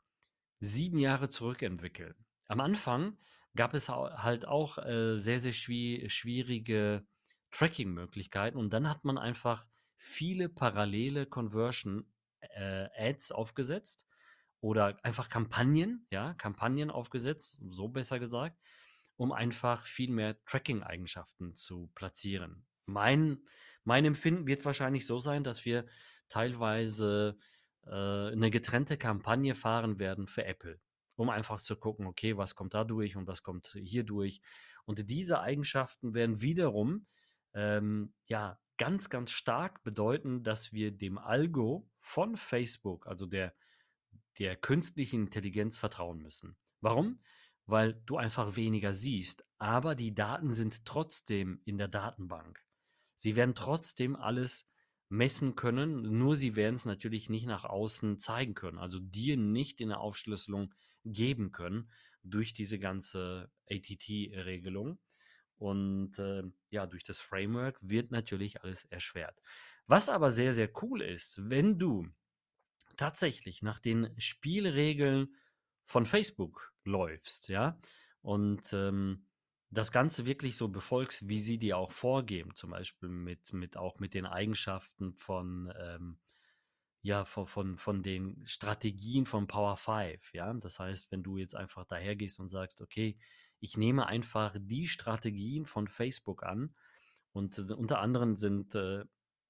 sieben 0.60 0.98
Jahre 0.98 1.30
zurückentwickeln. 1.30 2.14
Am 2.48 2.60
Anfang 2.60 3.16
gab 3.56 3.72
es 3.72 3.88
halt 3.88 4.46
auch 4.46 4.76
äh, 4.76 5.16
sehr, 5.16 5.40
sehr 5.40 5.54
schwierige 5.54 7.06
Tracking-Möglichkeiten 7.50 8.58
und 8.58 8.74
dann 8.74 8.90
hat 8.90 9.06
man 9.06 9.16
einfach 9.16 9.66
viele 9.96 10.50
parallele 10.50 11.24
Conversion-Ads 11.24 13.30
äh, 13.30 13.34
aufgesetzt 13.34 14.06
oder 14.60 15.02
einfach 15.02 15.30
Kampagnen, 15.30 16.06
ja, 16.10 16.34
Kampagnen 16.34 16.90
aufgesetzt, 16.90 17.58
so 17.70 17.88
besser 17.88 18.18
gesagt, 18.18 18.58
um 19.16 19.32
einfach 19.32 19.86
viel 19.86 20.10
mehr 20.10 20.44
Tracking-Eigenschaften 20.44 21.54
zu 21.54 21.90
platzieren. 21.94 22.67
Mein, 22.88 23.38
mein 23.84 24.04
Empfinden 24.04 24.46
wird 24.46 24.64
wahrscheinlich 24.64 25.06
so 25.06 25.20
sein, 25.20 25.44
dass 25.44 25.64
wir 25.64 25.86
teilweise 26.28 27.38
äh, 27.86 28.32
eine 28.32 28.50
getrennte 28.50 28.96
Kampagne 28.96 29.54
fahren 29.54 29.98
werden 29.98 30.26
für 30.26 30.44
Apple, 30.44 30.80
um 31.16 31.30
einfach 31.30 31.60
zu 31.60 31.76
gucken, 31.76 32.06
okay, 32.06 32.36
was 32.36 32.54
kommt 32.54 32.74
da 32.74 32.84
durch 32.84 33.16
und 33.16 33.26
was 33.26 33.42
kommt 33.42 33.76
hier 33.80 34.04
durch. 34.04 34.40
Und 34.84 35.10
diese 35.10 35.40
Eigenschaften 35.40 36.14
werden 36.14 36.40
wiederum 36.40 37.06
ähm, 37.54 38.14
ja 38.26 38.58
ganz, 38.78 39.10
ganz 39.10 39.32
stark 39.32 39.82
bedeuten, 39.82 40.42
dass 40.42 40.72
wir 40.72 40.92
dem 40.92 41.18
Algo 41.18 41.88
von 42.00 42.36
Facebook, 42.36 43.06
also 43.06 43.26
der, 43.26 43.54
der 44.38 44.56
künstlichen 44.56 45.24
Intelligenz, 45.24 45.76
vertrauen 45.76 46.20
müssen. 46.22 46.56
Warum? 46.80 47.20
Weil 47.66 47.94
du 48.06 48.16
einfach 48.16 48.56
weniger 48.56 48.94
siehst, 48.94 49.44
aber 49.58 49.94
die 49.94 50.14
Daten 50.14 50.52
sind 50.52 50.84
trotzdem 50.86 51.60
in 51.64 51.76
der 51.76 51.88
Datenbank. 51.88 52.64
Sie 53.18 53.36
werden 53.36 53.54
trotzdem 53.54 54.16
alles 54.16 54.66
messen 55.10 55.54
können, 55.54 56.18
nur 56.18 56.36
sie 56.36 56.56
werden 56.56 56.76
es 56.76 56.84
natürlich 56.84 57.28
nicht 57.28 57.46
nach 57.46 57.64
außen 57.64 58.18
zeigen 58.18 58.54
können, 58.54 58.78
also 58.78 58.98
dir 59.00 59.36
nicht 59.36 59.80
in 59.80 59.88
der 59.88 60.00
Aufschlüsselung 60.00 60.72
geben 61.04 61.50
können 61.50 61.90
durch 62.22 62.52
diese 62.52 62.78
ganze 62.78 63.50
ATT-Regelung. 63.70 64.98
Und 65.56 66.18
äh, 66.18 66.44
ja, 66.70 66.86
durch 66.86 67.02
das 67.04 67.18
Framework 67.18 67.78
wird 67.80 68.12
natürlich 68.12 68.62
alles 68.62 68.84
erschwert. 68.84 69.40
Was 69.86 70.08
aber 70.08 70.30
sehr, 70.30 70.54
sehr 70.54 70.70
cool 70.82 71.02
ist, 71.02 71.40
wenn 71.50 71.78
du 71.78 72.06
tatsächlich 72.96 73.62
nach 73.62 73.80
den 73.80 74.14
Spielregeln 74.18 75.34
von 75.84 76.06
Facebook 76.06 76.72
läufst, 76.84 77.48
ja, 77.48 77.80
und 78.20 78.72
ähm, 78.72 79.27
das 79.70 79.92
Ganze 79.92 80.24
wirklich 80.24 80.56
so 80.56 80.68
befolgst, 80.68 81.28
wie 81.28 81.40
sie 81.40 81.58
dir 81.58 81.76
auch 81.76 81.92
vorgeben, 81.92 82.54
zum 82.54 82.70
Beispiel 82.70 83.08
mit, 83.08 83.52
mit 83.52 83.76
auch 83.76 83.98
mit 83.98 84.14
den 84.14 84.26
Eigenschaften 84.26 85.14
von, 85.14 85.72
ähm, 85.78 86.18
ja, 87.02 87.24
von, 87.24 87.46
von, 87.46 87.78
von 87.78 88.02
den 88.02 88.42
Strategien 88.46 89.26
von 89.26 89.46
Power 89.46 89.76
5, 89.76 90.32
ja. 90.32 90.52
Das 90.54 90.78
heißt, 90.78 91.12
wenn 91.12 91.22
du 91.22 91.36
jetzt 91.36 91.54
einfach 91.54 91.84
dahergehst 91.84 92.40
und 92.40 92.48
sagst, 92.48 92.80
okay, 92.80 93.18
ich 93.60 93.76
nehme 93.76 94.06
einfach 94.06 94.56
die 94.58 94.88
Strategien 94.88 95.66
von 95.66 95.88
Facebook 95.88 96.42
an 96.44 96.74
und 97.32 97.58
äh, 97.58 97.72
unter 97.72 98.00
anderem 98.00 98.36
sind, 98.36 98.74
äh, 98.74 99.04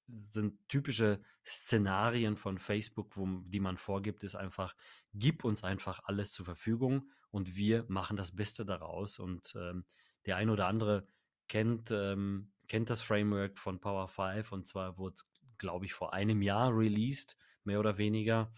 sind 0.08 0.68
typische 0.68 1.20
Szenarien 1.44 2.36
von 2.36 2.58
Facebook, 2.58 3.16
wo, 3.16 3.26
die 3.44 3.60
man 3.60 3.76
vorgibt, 3.76 4.24
ist 4.24 4.34
einfach, 4.34 4.74
gib 5.14 5.44
uns 5.44 5.62
einfach 5.62 6.00
alles 6.04 6.32
zur 6.32 6.44
Verfügung 6.44 7.10
und 7.30 7.56
wir 7.56 7.84
machen 7.88 8.16
das 8.16 8.34
Beste 8.34 8.64
daraus 8.64 9.18
und 9.18 9.54
ähm, 9.54 9.84
der 10.28 10.36
ein 10.36 10.50
oder 10.50 10.66
andere 10.66 11.06
kennt, 11.48 11.90
ähm, 11.90 12.52
kennt 12.68 12.90
das 12.90 13.02
Framework 13.02 13.58
von 13.58 13.80
Power 13.80 14.06
5 14.08 14.52
und 14.52 14.66
zwar 14.66 14.98
wurde 14.98 15.16
es, 15.16 15.26
glaube 15.58 15.86
ich, 15.86 15.94
vor 15.94 16.12
einem 16.12 16.42
Jahr 16.42 16.76
released, 16.76 17.36
mehr 17.64 17.80
oder 17.80 17.98
weniger. 17.98 18.52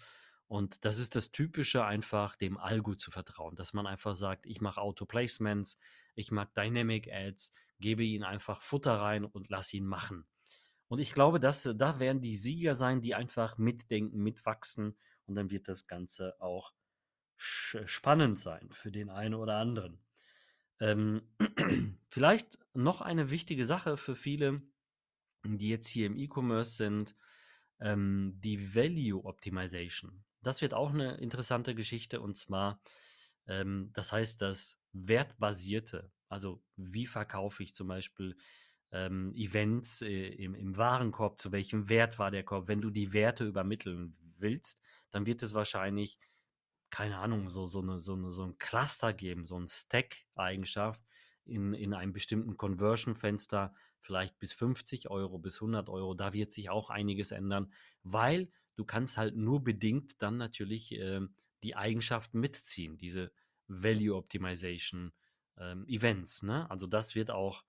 Und 0.46 0.84
das 0.84 0.98
ist 0.98 1.14
das 1.14 1.30
Typische, 1.30 1.84
einfach 1.84 2.34
dem 2.34 2.58
Algo 2.58 2.96
zu 2.96 3.12
vertrauen, 3.12 3.54
dass 3.54 3.72
man 3.72 3.86
einfach 3.86 4.16
sagt, 4.16 4.46
ich 4.46 4.60
mache 4.60 4.80
Auto-Placements, 4.80 5.78
ich 6.16 6.32
mag 6.32 6.52
Dynamic 6.54 7.08
Ads, 7.10 7.52
gebe 7.78 8.02
ihnen 8.02 8.24
einfach 8.24 8.60
Futter 8.60 9.00
rein 9.00 9.24
und 9.24 9.48
lass 9.48 9.72
ihn 9.72 9.86
machen. 9.86 10.26
Und 10.88 10.98
ich 10.98 11.12
glaube, 11.12 11.38
dass 11.38 11.62
da 11.62 12.00
werden 12.00 12.20
die 12.20 12.36
Sieger 12.36 12.74
sein, 12.74 13.00
die 13.00 13.14
einfach 13.14 13.58
mitdenken, 13.58 14.24
mitwachsen 14.24 14.98
und 15.26 15.36
dann 15.36 15.50
wird 15.50 15.68
das 15.68 15.86
Ganze 15.86 16.34
auch 16.40 16.72
spannend 17.36 18.40
sein 18.40 18.70
für 18.72 18.90
den 18.90 19.08
einen 19.08 19.34
oder 19.34 19.54
anderen. 19.54 20.00
Ähm, 20.80 21.22
vielleicht 22.08 22.58
noch 22.74 23.00
eine 23.00 23.30
wichtige 23.30 23.66
Sache 23.66 23.96
für 23.96 24.16
viele, 24.16 24.62
die 25.44 25.68
jetzt 25.68 25.86
hier 25.86 26.06
im 26.06 26.16
E-Commerce 26.16 26.76
sind, 26.76 27.14
ähm, 27.80 28.34
die 28.40 28.74
Value 28.74 29.24
Optimization. 29.24 30.24
Das 30.42 30.62
wird 30.62 30.74
auch 30.74 30.92
eine 30.92 31.16
interessante 31.18 31.74
Geschichte 31.74 32.20
und 32.20 32.36
zwar, 32.36 32.80
ähm, 33.46 33.90
das 33.92 34.12
heißt, 34.12 34.40
das 34.40 34.78
Wertbasierte, 34.92 36.10
also 36.28 36.62
wie 36.76 37.06
verkaufe 37.06 37.62
ich 37.62 37.74
zum 37.74 37.88
Beispiel 37.88 38.36
ähm, 38.92 39.32
Events 39.34 40.02
äh, 40.02 40.28
im, 40.28 40.54
im 40.54 40.76
Warenkorb, 40.76 41.38
zu 41.38 41.52
welchem 41.52 41.88
Wert 41.88 42.18
war 42.18 42.30
der 42.30 42.42
Korb. 42.42 42.68
Wenn 42.68 42.80
du 42.80 42.90
die 42.90 43.12
Werte 43.12 43.44
übermitteln 43.44 44.16
willst, 44.38 44.80
dann 45.10 45.26
wird 45.26 45.42
es 45.42 45.54
wahrscheinlich 45.54 46.18
keine 46.90 47.18
Ahnung, 47.18 47.50
so, 47.50 47.66
so, 47.66 47.80
eine, 47.80 48.00
so, 48.00 48.14
eine, 48.14 48.32
so 48.32 48.44
ein 48.44 48.58
Cluster 48.58 49.12
geben, 49.12 49.46
so 49.46 49.56
ein 49.56 49.68
Stack-Eigenschaft 49.68 51.00
in, 51.44 51.74
in 51.74 51.94
einem 51.94 52.12
bestimmten 52.12 52.56
Conversion-Fenster, 52.56 53.74
vielleicht 54.00 54.38
bis 54.38 54.52
50 54.52 55.10
Euro, 55.10 55.38
bis 55.38 55.56
100 55.56 55.88
Euro. 55.88 56.14
Da 56.14 56.32
wird 56.32 56.52
sich 56.52 56.70
auch 56.70 56.90
einiges 56.90 57.30
ändern, 57.30 57.72
weil 58.02 58.50
du 58.76 58.84
kannst 58.84 59.16
halt 59.16 59.36
nur 59.36 59.62
bedingt 59.62 60.22
dann 60.22 60.36
natürlich 60.36 60.92
äh, 60.92 61.20
die 61.62 61.76
Eigenschaften 61.76 62.40
mitziehen, 62.40 62.96
diese 62.96 63.30
Value 63.68 64.16
Optimization 64.16 65.12
ähm, 65.58 65.86
Events. 65.86 66.42
Ne? 66.42 66.68
Also 66.70 66.86
das 66.86 67.14
wird 67.14 67.30
auch 67.30 67.64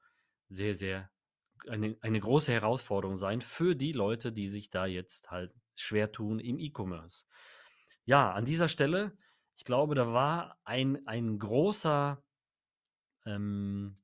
sehr, 0.50 0.76
sehr 0.76 1.10
eine, 1.68 1.96
eine 2.02 2.20
große 2.20 2.52
Herausforderung 2.52 3.18
sein 3.18 3.42
für 3.42 3.76
die 3.76 3.92
Leute, 3.92 4.32
die 4.32 4.50
sich 4.50 4.70
da 4.70 4.86
jetzt 4.86 5.30
halt 5.30 5.54
schwer 5.76 6.12
tun 6.12 6.40
im 6.40 6.60
E-Commerce. 6.60 7.26
Ja, 8.12 8.34
an 8.34 8.44
dieser 8.44 8.68
Stelle, 8.68 9.18
ich 9.56 9.64
glaube, 9.64 9.96
da 9.96 10.12
war 10.12 10.60
ein, 10.66 11.08
ein 11.08 11.40
großer 11.40 12.22
ähm, 13.26 13.96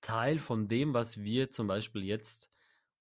Teil 0.00 0.38
von 0.38 0.68
dem, 0.68 0.94
was 0.94 1.18
wir 1.18 1.50
zum 1.50 1.66
Beispiel 1.66 2.04
jetzt, 2.04 2.52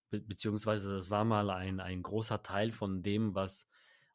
be 0.09 0.19
beziehungsweise 0.19 0.95
das 0.95 1.11
war 1.11 1.25
mal 1.25 1.51
ein, 1.51 1.79
ein 1.79 2.01
großer 2.01 2.41
Teil 2.41 2.71
von 2.71 3.03
dem, 3.03 3.35
was 3.35 3.69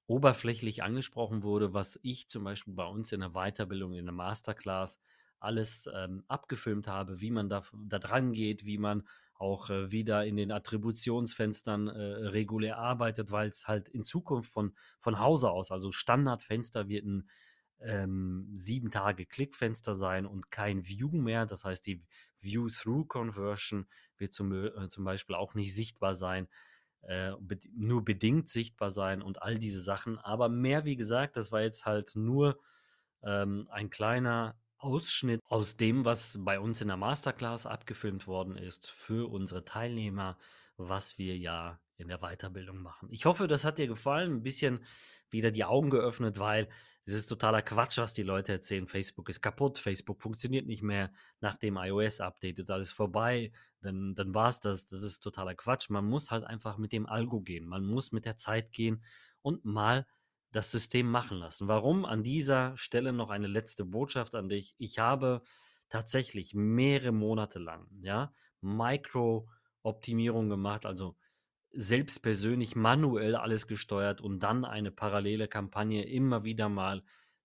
oberflächlich 0.08 0.82
angesprochen 0.82 1.44
wurde, 1.44 1.74
was 1.74 2.00
ich 2.02 2.28
zum 2.28 2.42
Beispiel 2.42 2.74
bei 2.74 2.86
uns 2.86 3.12
in 3.12 3.20
der 3.20 3.34
Weiterbildung, 3.34 3.92
in 3.94 4.06
der 4.06 4.12
Masterclass 4.12 5.00
alles 5.42 5.88
ähm, 5.94 6.24
abgefilmt 6.28 6.88
habe, 6.88 7.20
wie 7.20 7.30
man 7.30 7.48
da, 7.48 7.62
da 7.86 7.98
dran 7.98 8.32
geht, 8.32 8.64
wie 8.64 8.78
man 8.78 9.06
auch 9.34 9.70
äh, 9.70 9.90
wieder 9.90 10.24
in 10.24 10.36
den 10.36 10.52
Attributionsfenstern 10.52 11.88
äh, 11.88 12.00
regulär 12.28 12.78
arbeitet, 12.78 13.30
weil 13.30 13.48
es 13.48 13.66
halt 13.66 13.88
in 13.88 14.04
Zukunft 14.04 14.50
von, 14.52 14.74
von 15.00 15.18
Hause 15.18 15.50
aus, 15.50 15.72
also 15.72 15.90
Standardfenster 15.90 16.88
wird 16.88 17.04
ein 17.04 17.28
ähm, 17.80 18.48
sieben 18.54 18.90
Tage 18.90 19.26
Klickfenster 19.26 19.94
sein 19.94 20.26
und 20.26 20.50
kein 20.50 20.86
View 20.86 21.10
mehr. 21.10 21.46
Das 21.46 21.64
heißt, 21.64 21.84
die 21.86 22.02
View-Through-Conversion 22.40 23.86
wird 24.16 24.32
zum, 24.32 24.52
äh, 24.52 24.88
zum 24.88 25.04
Beispiel 25.04 25.34
auch 25.34 25.54
nicht 25.54 25.74
sichtbar 25.74 26.14
sein, 26.14 26.48
äh, 27.02 27.32
nur 27.74 28.04
bedingt 28.04 28.48
sichtbar 28.48 28.90
sein 28.90 29.22
und 29.22 29.42
all 29.42 29.58
diese 29.58 29.80
Sachen. 29.80 30.18
Aber 30.18 30.48
mehr, 30.48 30.84
wie 30.84 30.96
gesagt, 30.96 31.36
das 31.36 31.50
war 31.50 31.62
jetzt 31.62 31.84
halt 31.84 32.14
nur 32.14 32.60
ähm, 33.22 33.68
ein 33.70 33.90
kleiner 33.90 34.56
Ausschnitt 34.82 35.40
aus 35.44 35.76
dem, 35.76 36.04
was 36.04 36.38
bei 36.40 36.58
uns 36.58 36.80
in 36.80 36.88
der 36.88 36.96
Masterclass 36.96 37.66
abgefilmt 37.66 38.26
worden 38.26 38.56
ist 38.56 38.90
für 38.90 39.30
unsere 39.30 39.64
Teilnehmer, 39.64 40.36
was 40.76 41.18
wir 41.18 41.36
ja 41.38 41.80
in 41.96 42.08
der 42.08 42.18
Weiterbildung 42.18 42.78
machen. 42.78 43.08
Ich 43.12 43.24
hoffe, 43.24 43.46
das 43.46 43.64
hat 43.64 43.78
dir 43.78 43.86
gefallen, 43.86 44.32
ein 44.36 44.42
bisschen 44.42 44.84
wieder 45.30 45.50
die 45.50 45.64
Augen 45.64 45.90
geöffnet, 45.90 46.38
weil 46.38 46.68
es 47.04 47.14
ist 47.14 47.26
totaler 47.26 47.62
Quatsch, 47.62 47.98
was 47.98 48.14
die 48.14 48.22
Leute 48.22 48.52
erzählen. 48.52 48.86
Facebook 48.86 49.28
ist 49.28 49.40
kaputt, 49.40 49.78
Facebook 49.78 50.20
funktioniert 50.20 50.66
nicht 50.66 50.82
mehr. 50.82 51.12
Nach 51.40 51.56
dem 51.56 51.76
iOS-Update 51.76 52.58
ist 52.58 52.70
alles 52.70 52.92
vorbei, 52.92 53.52
dann, 53.80 54.14
dann 54.14 54.34
war 54.34 54.48
es 54.48 54.60
das. 54.60 54.86
Das 54.86 55.02
ist 55.02 55.20
totaler 55.20 55.54
Quatsch. 55.54 55.90
Man 55.90 56.04
muss 56.06 56.30
halt 56.30 56.44
einfach 56.44 56.76
mit 56.76 56.92
dem 56.92 57.06
Algo 57.06 57.40
gehen. 57.40 57.66
Man 57.66 57.84
muss 57.84 58.12
mit 58.12 58.24
der 58.24 58.36
Zeit 58.36 58.72
gehen 58.72 59.02
und 59.42 59.64
mal 59.64 60.06
das 60.52 60.70
System 60.70 61.10
machen 61.10 61.38
lassen. 61.38 61.66
Warum? 61.68 62.04
An 62.04 62.22
dieser 62.22 62.76
Stelle 62.76 63.12
noch 63.12 63.30
eine 63.30 63.46
letzte 63.46 63.84
Botschaft 63.84 64.34
an 64.34 64.48
dich. 64.48 64.74
Ich 64.78 64.98
habe 64.98 65.42
tatsächlich 65.88 66.54
mehrere 66.54 67.12
Monate 67.12 67.58
lang, 67.58 67.86
ja, 68.02 68.32
Micro-Optimierung 68.60 70.48
gemacht, 70.48 70.86
also 70.86 71.16
selbst 71.72 72.22
persönlich 72.22 72.76
manuell 72.76 73.34
alles 73.34 73.66
gesteuert 73.66 74.20
und 74.20 74.40
dann 74.40 74.64
eine 74.64 74.90
parallele 74.90 75.48
Kampagne 75.48 76.04
immer 76.04 76.44
wieder 76.44 76.68
mal 76.68 77.02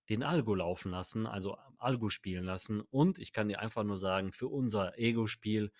den 0.10 0.24
Algo 0.24 0.56
laufen 0.56 0.92
lassen, 0.92 1.26
also 1.26 1.58
Algo 1.78 2.10
spielen 2.10 2.44
lassen. 2.44 2.82
Und 2.82 3.20
ich 3.20 3.34
kann 3.34 3.48
dir 3.48 3.60
einfach 3.60 3.84
nur 3.84 3.98
sagen, 3.98 4.32
für 4.32 4.48
unser 4.48 4.98
Ego-Spiel 4.98 5.72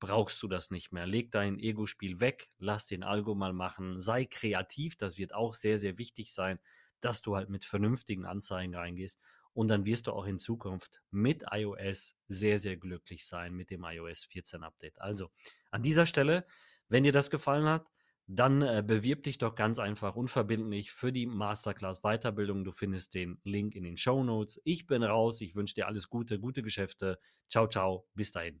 brauchst 0.00 0.42
du 0.42 0.48
das 0.48 0.70
nicht 0.70 0.92
mehr. 0.92 1.06
Leg 1.06 1.30
dein 1.30 1.58
Ego-Spiel 1.58 2.18
weg, 2.20 2.48
lass 2.58 2.86
den 2.86 3.02
Algo 3.02 3.34
mal 3.34 3.52
machen, 3.52 4.00
sei 4.00 4.24
kreativ, 4.24 4.96
das 4.96 5.18
wird 5.18 5.34
auch 5.34 5.54
sehr, 5.54 5.78
sehr 5.78 5.98
wichtig 5.98 6.32
sein, 6.32 6.58
dass 7.00 7.22
du 7.22 7.36
halt 7.36 7.48
mit 7.48 7.64
vernünftigen 7.64 8.26
Anzeigen 8.26 8.74
reingehst. 8.74 9.20
Und 9.52 9.68
dann 9.68 9.84
wirst 9.84 10.06
du 10.06 10.12
auch 10.12 10.26
in 10.26 10.38
Zukunft 10.38 11.02
mit 11.10 11.44
iOS 11.50 12.16
sehr, 12.28 12.58
sehr 12.58 12.76
glücklich 12.76 13.26
sein 13.26 13.54
mit 13.54 13.70
dem 13.70 13.84
iOS 13.84 14.24
14 14.24 14.62
Update. 14.62 15.00
Also 15.00 15.30
an 15.70 15.82
dieser 15.82 16.06
Stelle 16.06 16.46
wenn 16.90 17.04
dir 17.04 17.12
das 17.12 17.30
gefallen 17.30 17.66
hat, 17.66 17.86
dann 18.26 18.62
äh, 18.62 18.82
bewirb 18.84 19.22
dich 19.22 19.38
doch 19.38 19.54
ganz 19.54 19.78
einfach 19.78 20.16
unverbindlich 20.16 20.90
für 20.92 21.12
die 21.12 21.26
Masterclass 21.26 22.02
Weiterbildung. 22.02 22.64
Du 22.64 22.72
findest 22.72 23.14
den 23.14 23.40
Link 23.44 23.74
in 23.74 23.84
den 23.84 23.96
Show 23.96 24.22
Notes. 24.22 24.60
Ich 24.64 24.86
bin 24.86 25.02
raus. 25.02 25.40
Ich 25.40 25.54
wünsche 25.54 25.74
dir 25.74 25.86
alles 25.86 26.10
Gute, 26.10 26.38
gute 26.38 26.62
Geschäfte. 26.62 27.18
Ciao, 27.48 27.68
ciao. 27.68 28.06
Bis 28.14 28.32
dahin. 28.32 28.60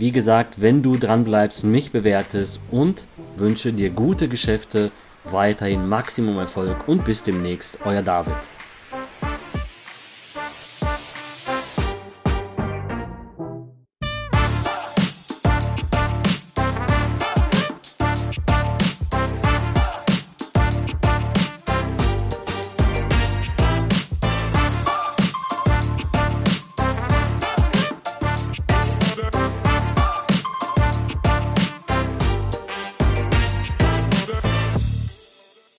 wie 0.00 0.12
gesagt, 0.12 0.62
wenn 0.62 0.82
du 0.82 0.96
dran 0.96 1.24
bleibst, 1.24 1.62
mich 1.62 1.92
bewertest 1.92 2.58
und 2.70 3.04
wünsche 3.36 3.70
dir 3.70 3.90
gute 3.90 4.28
Geschäfte, 4.28 4.90
weiterhin 5.24 5.86
Maximum 5.90 6.38
Erfolg 6.38 6.88
und 6.88 7.04
bis 7.04 7.22
demnächst, 7.22 7.76
euer 7.84 8.00
David. 8.00 8.32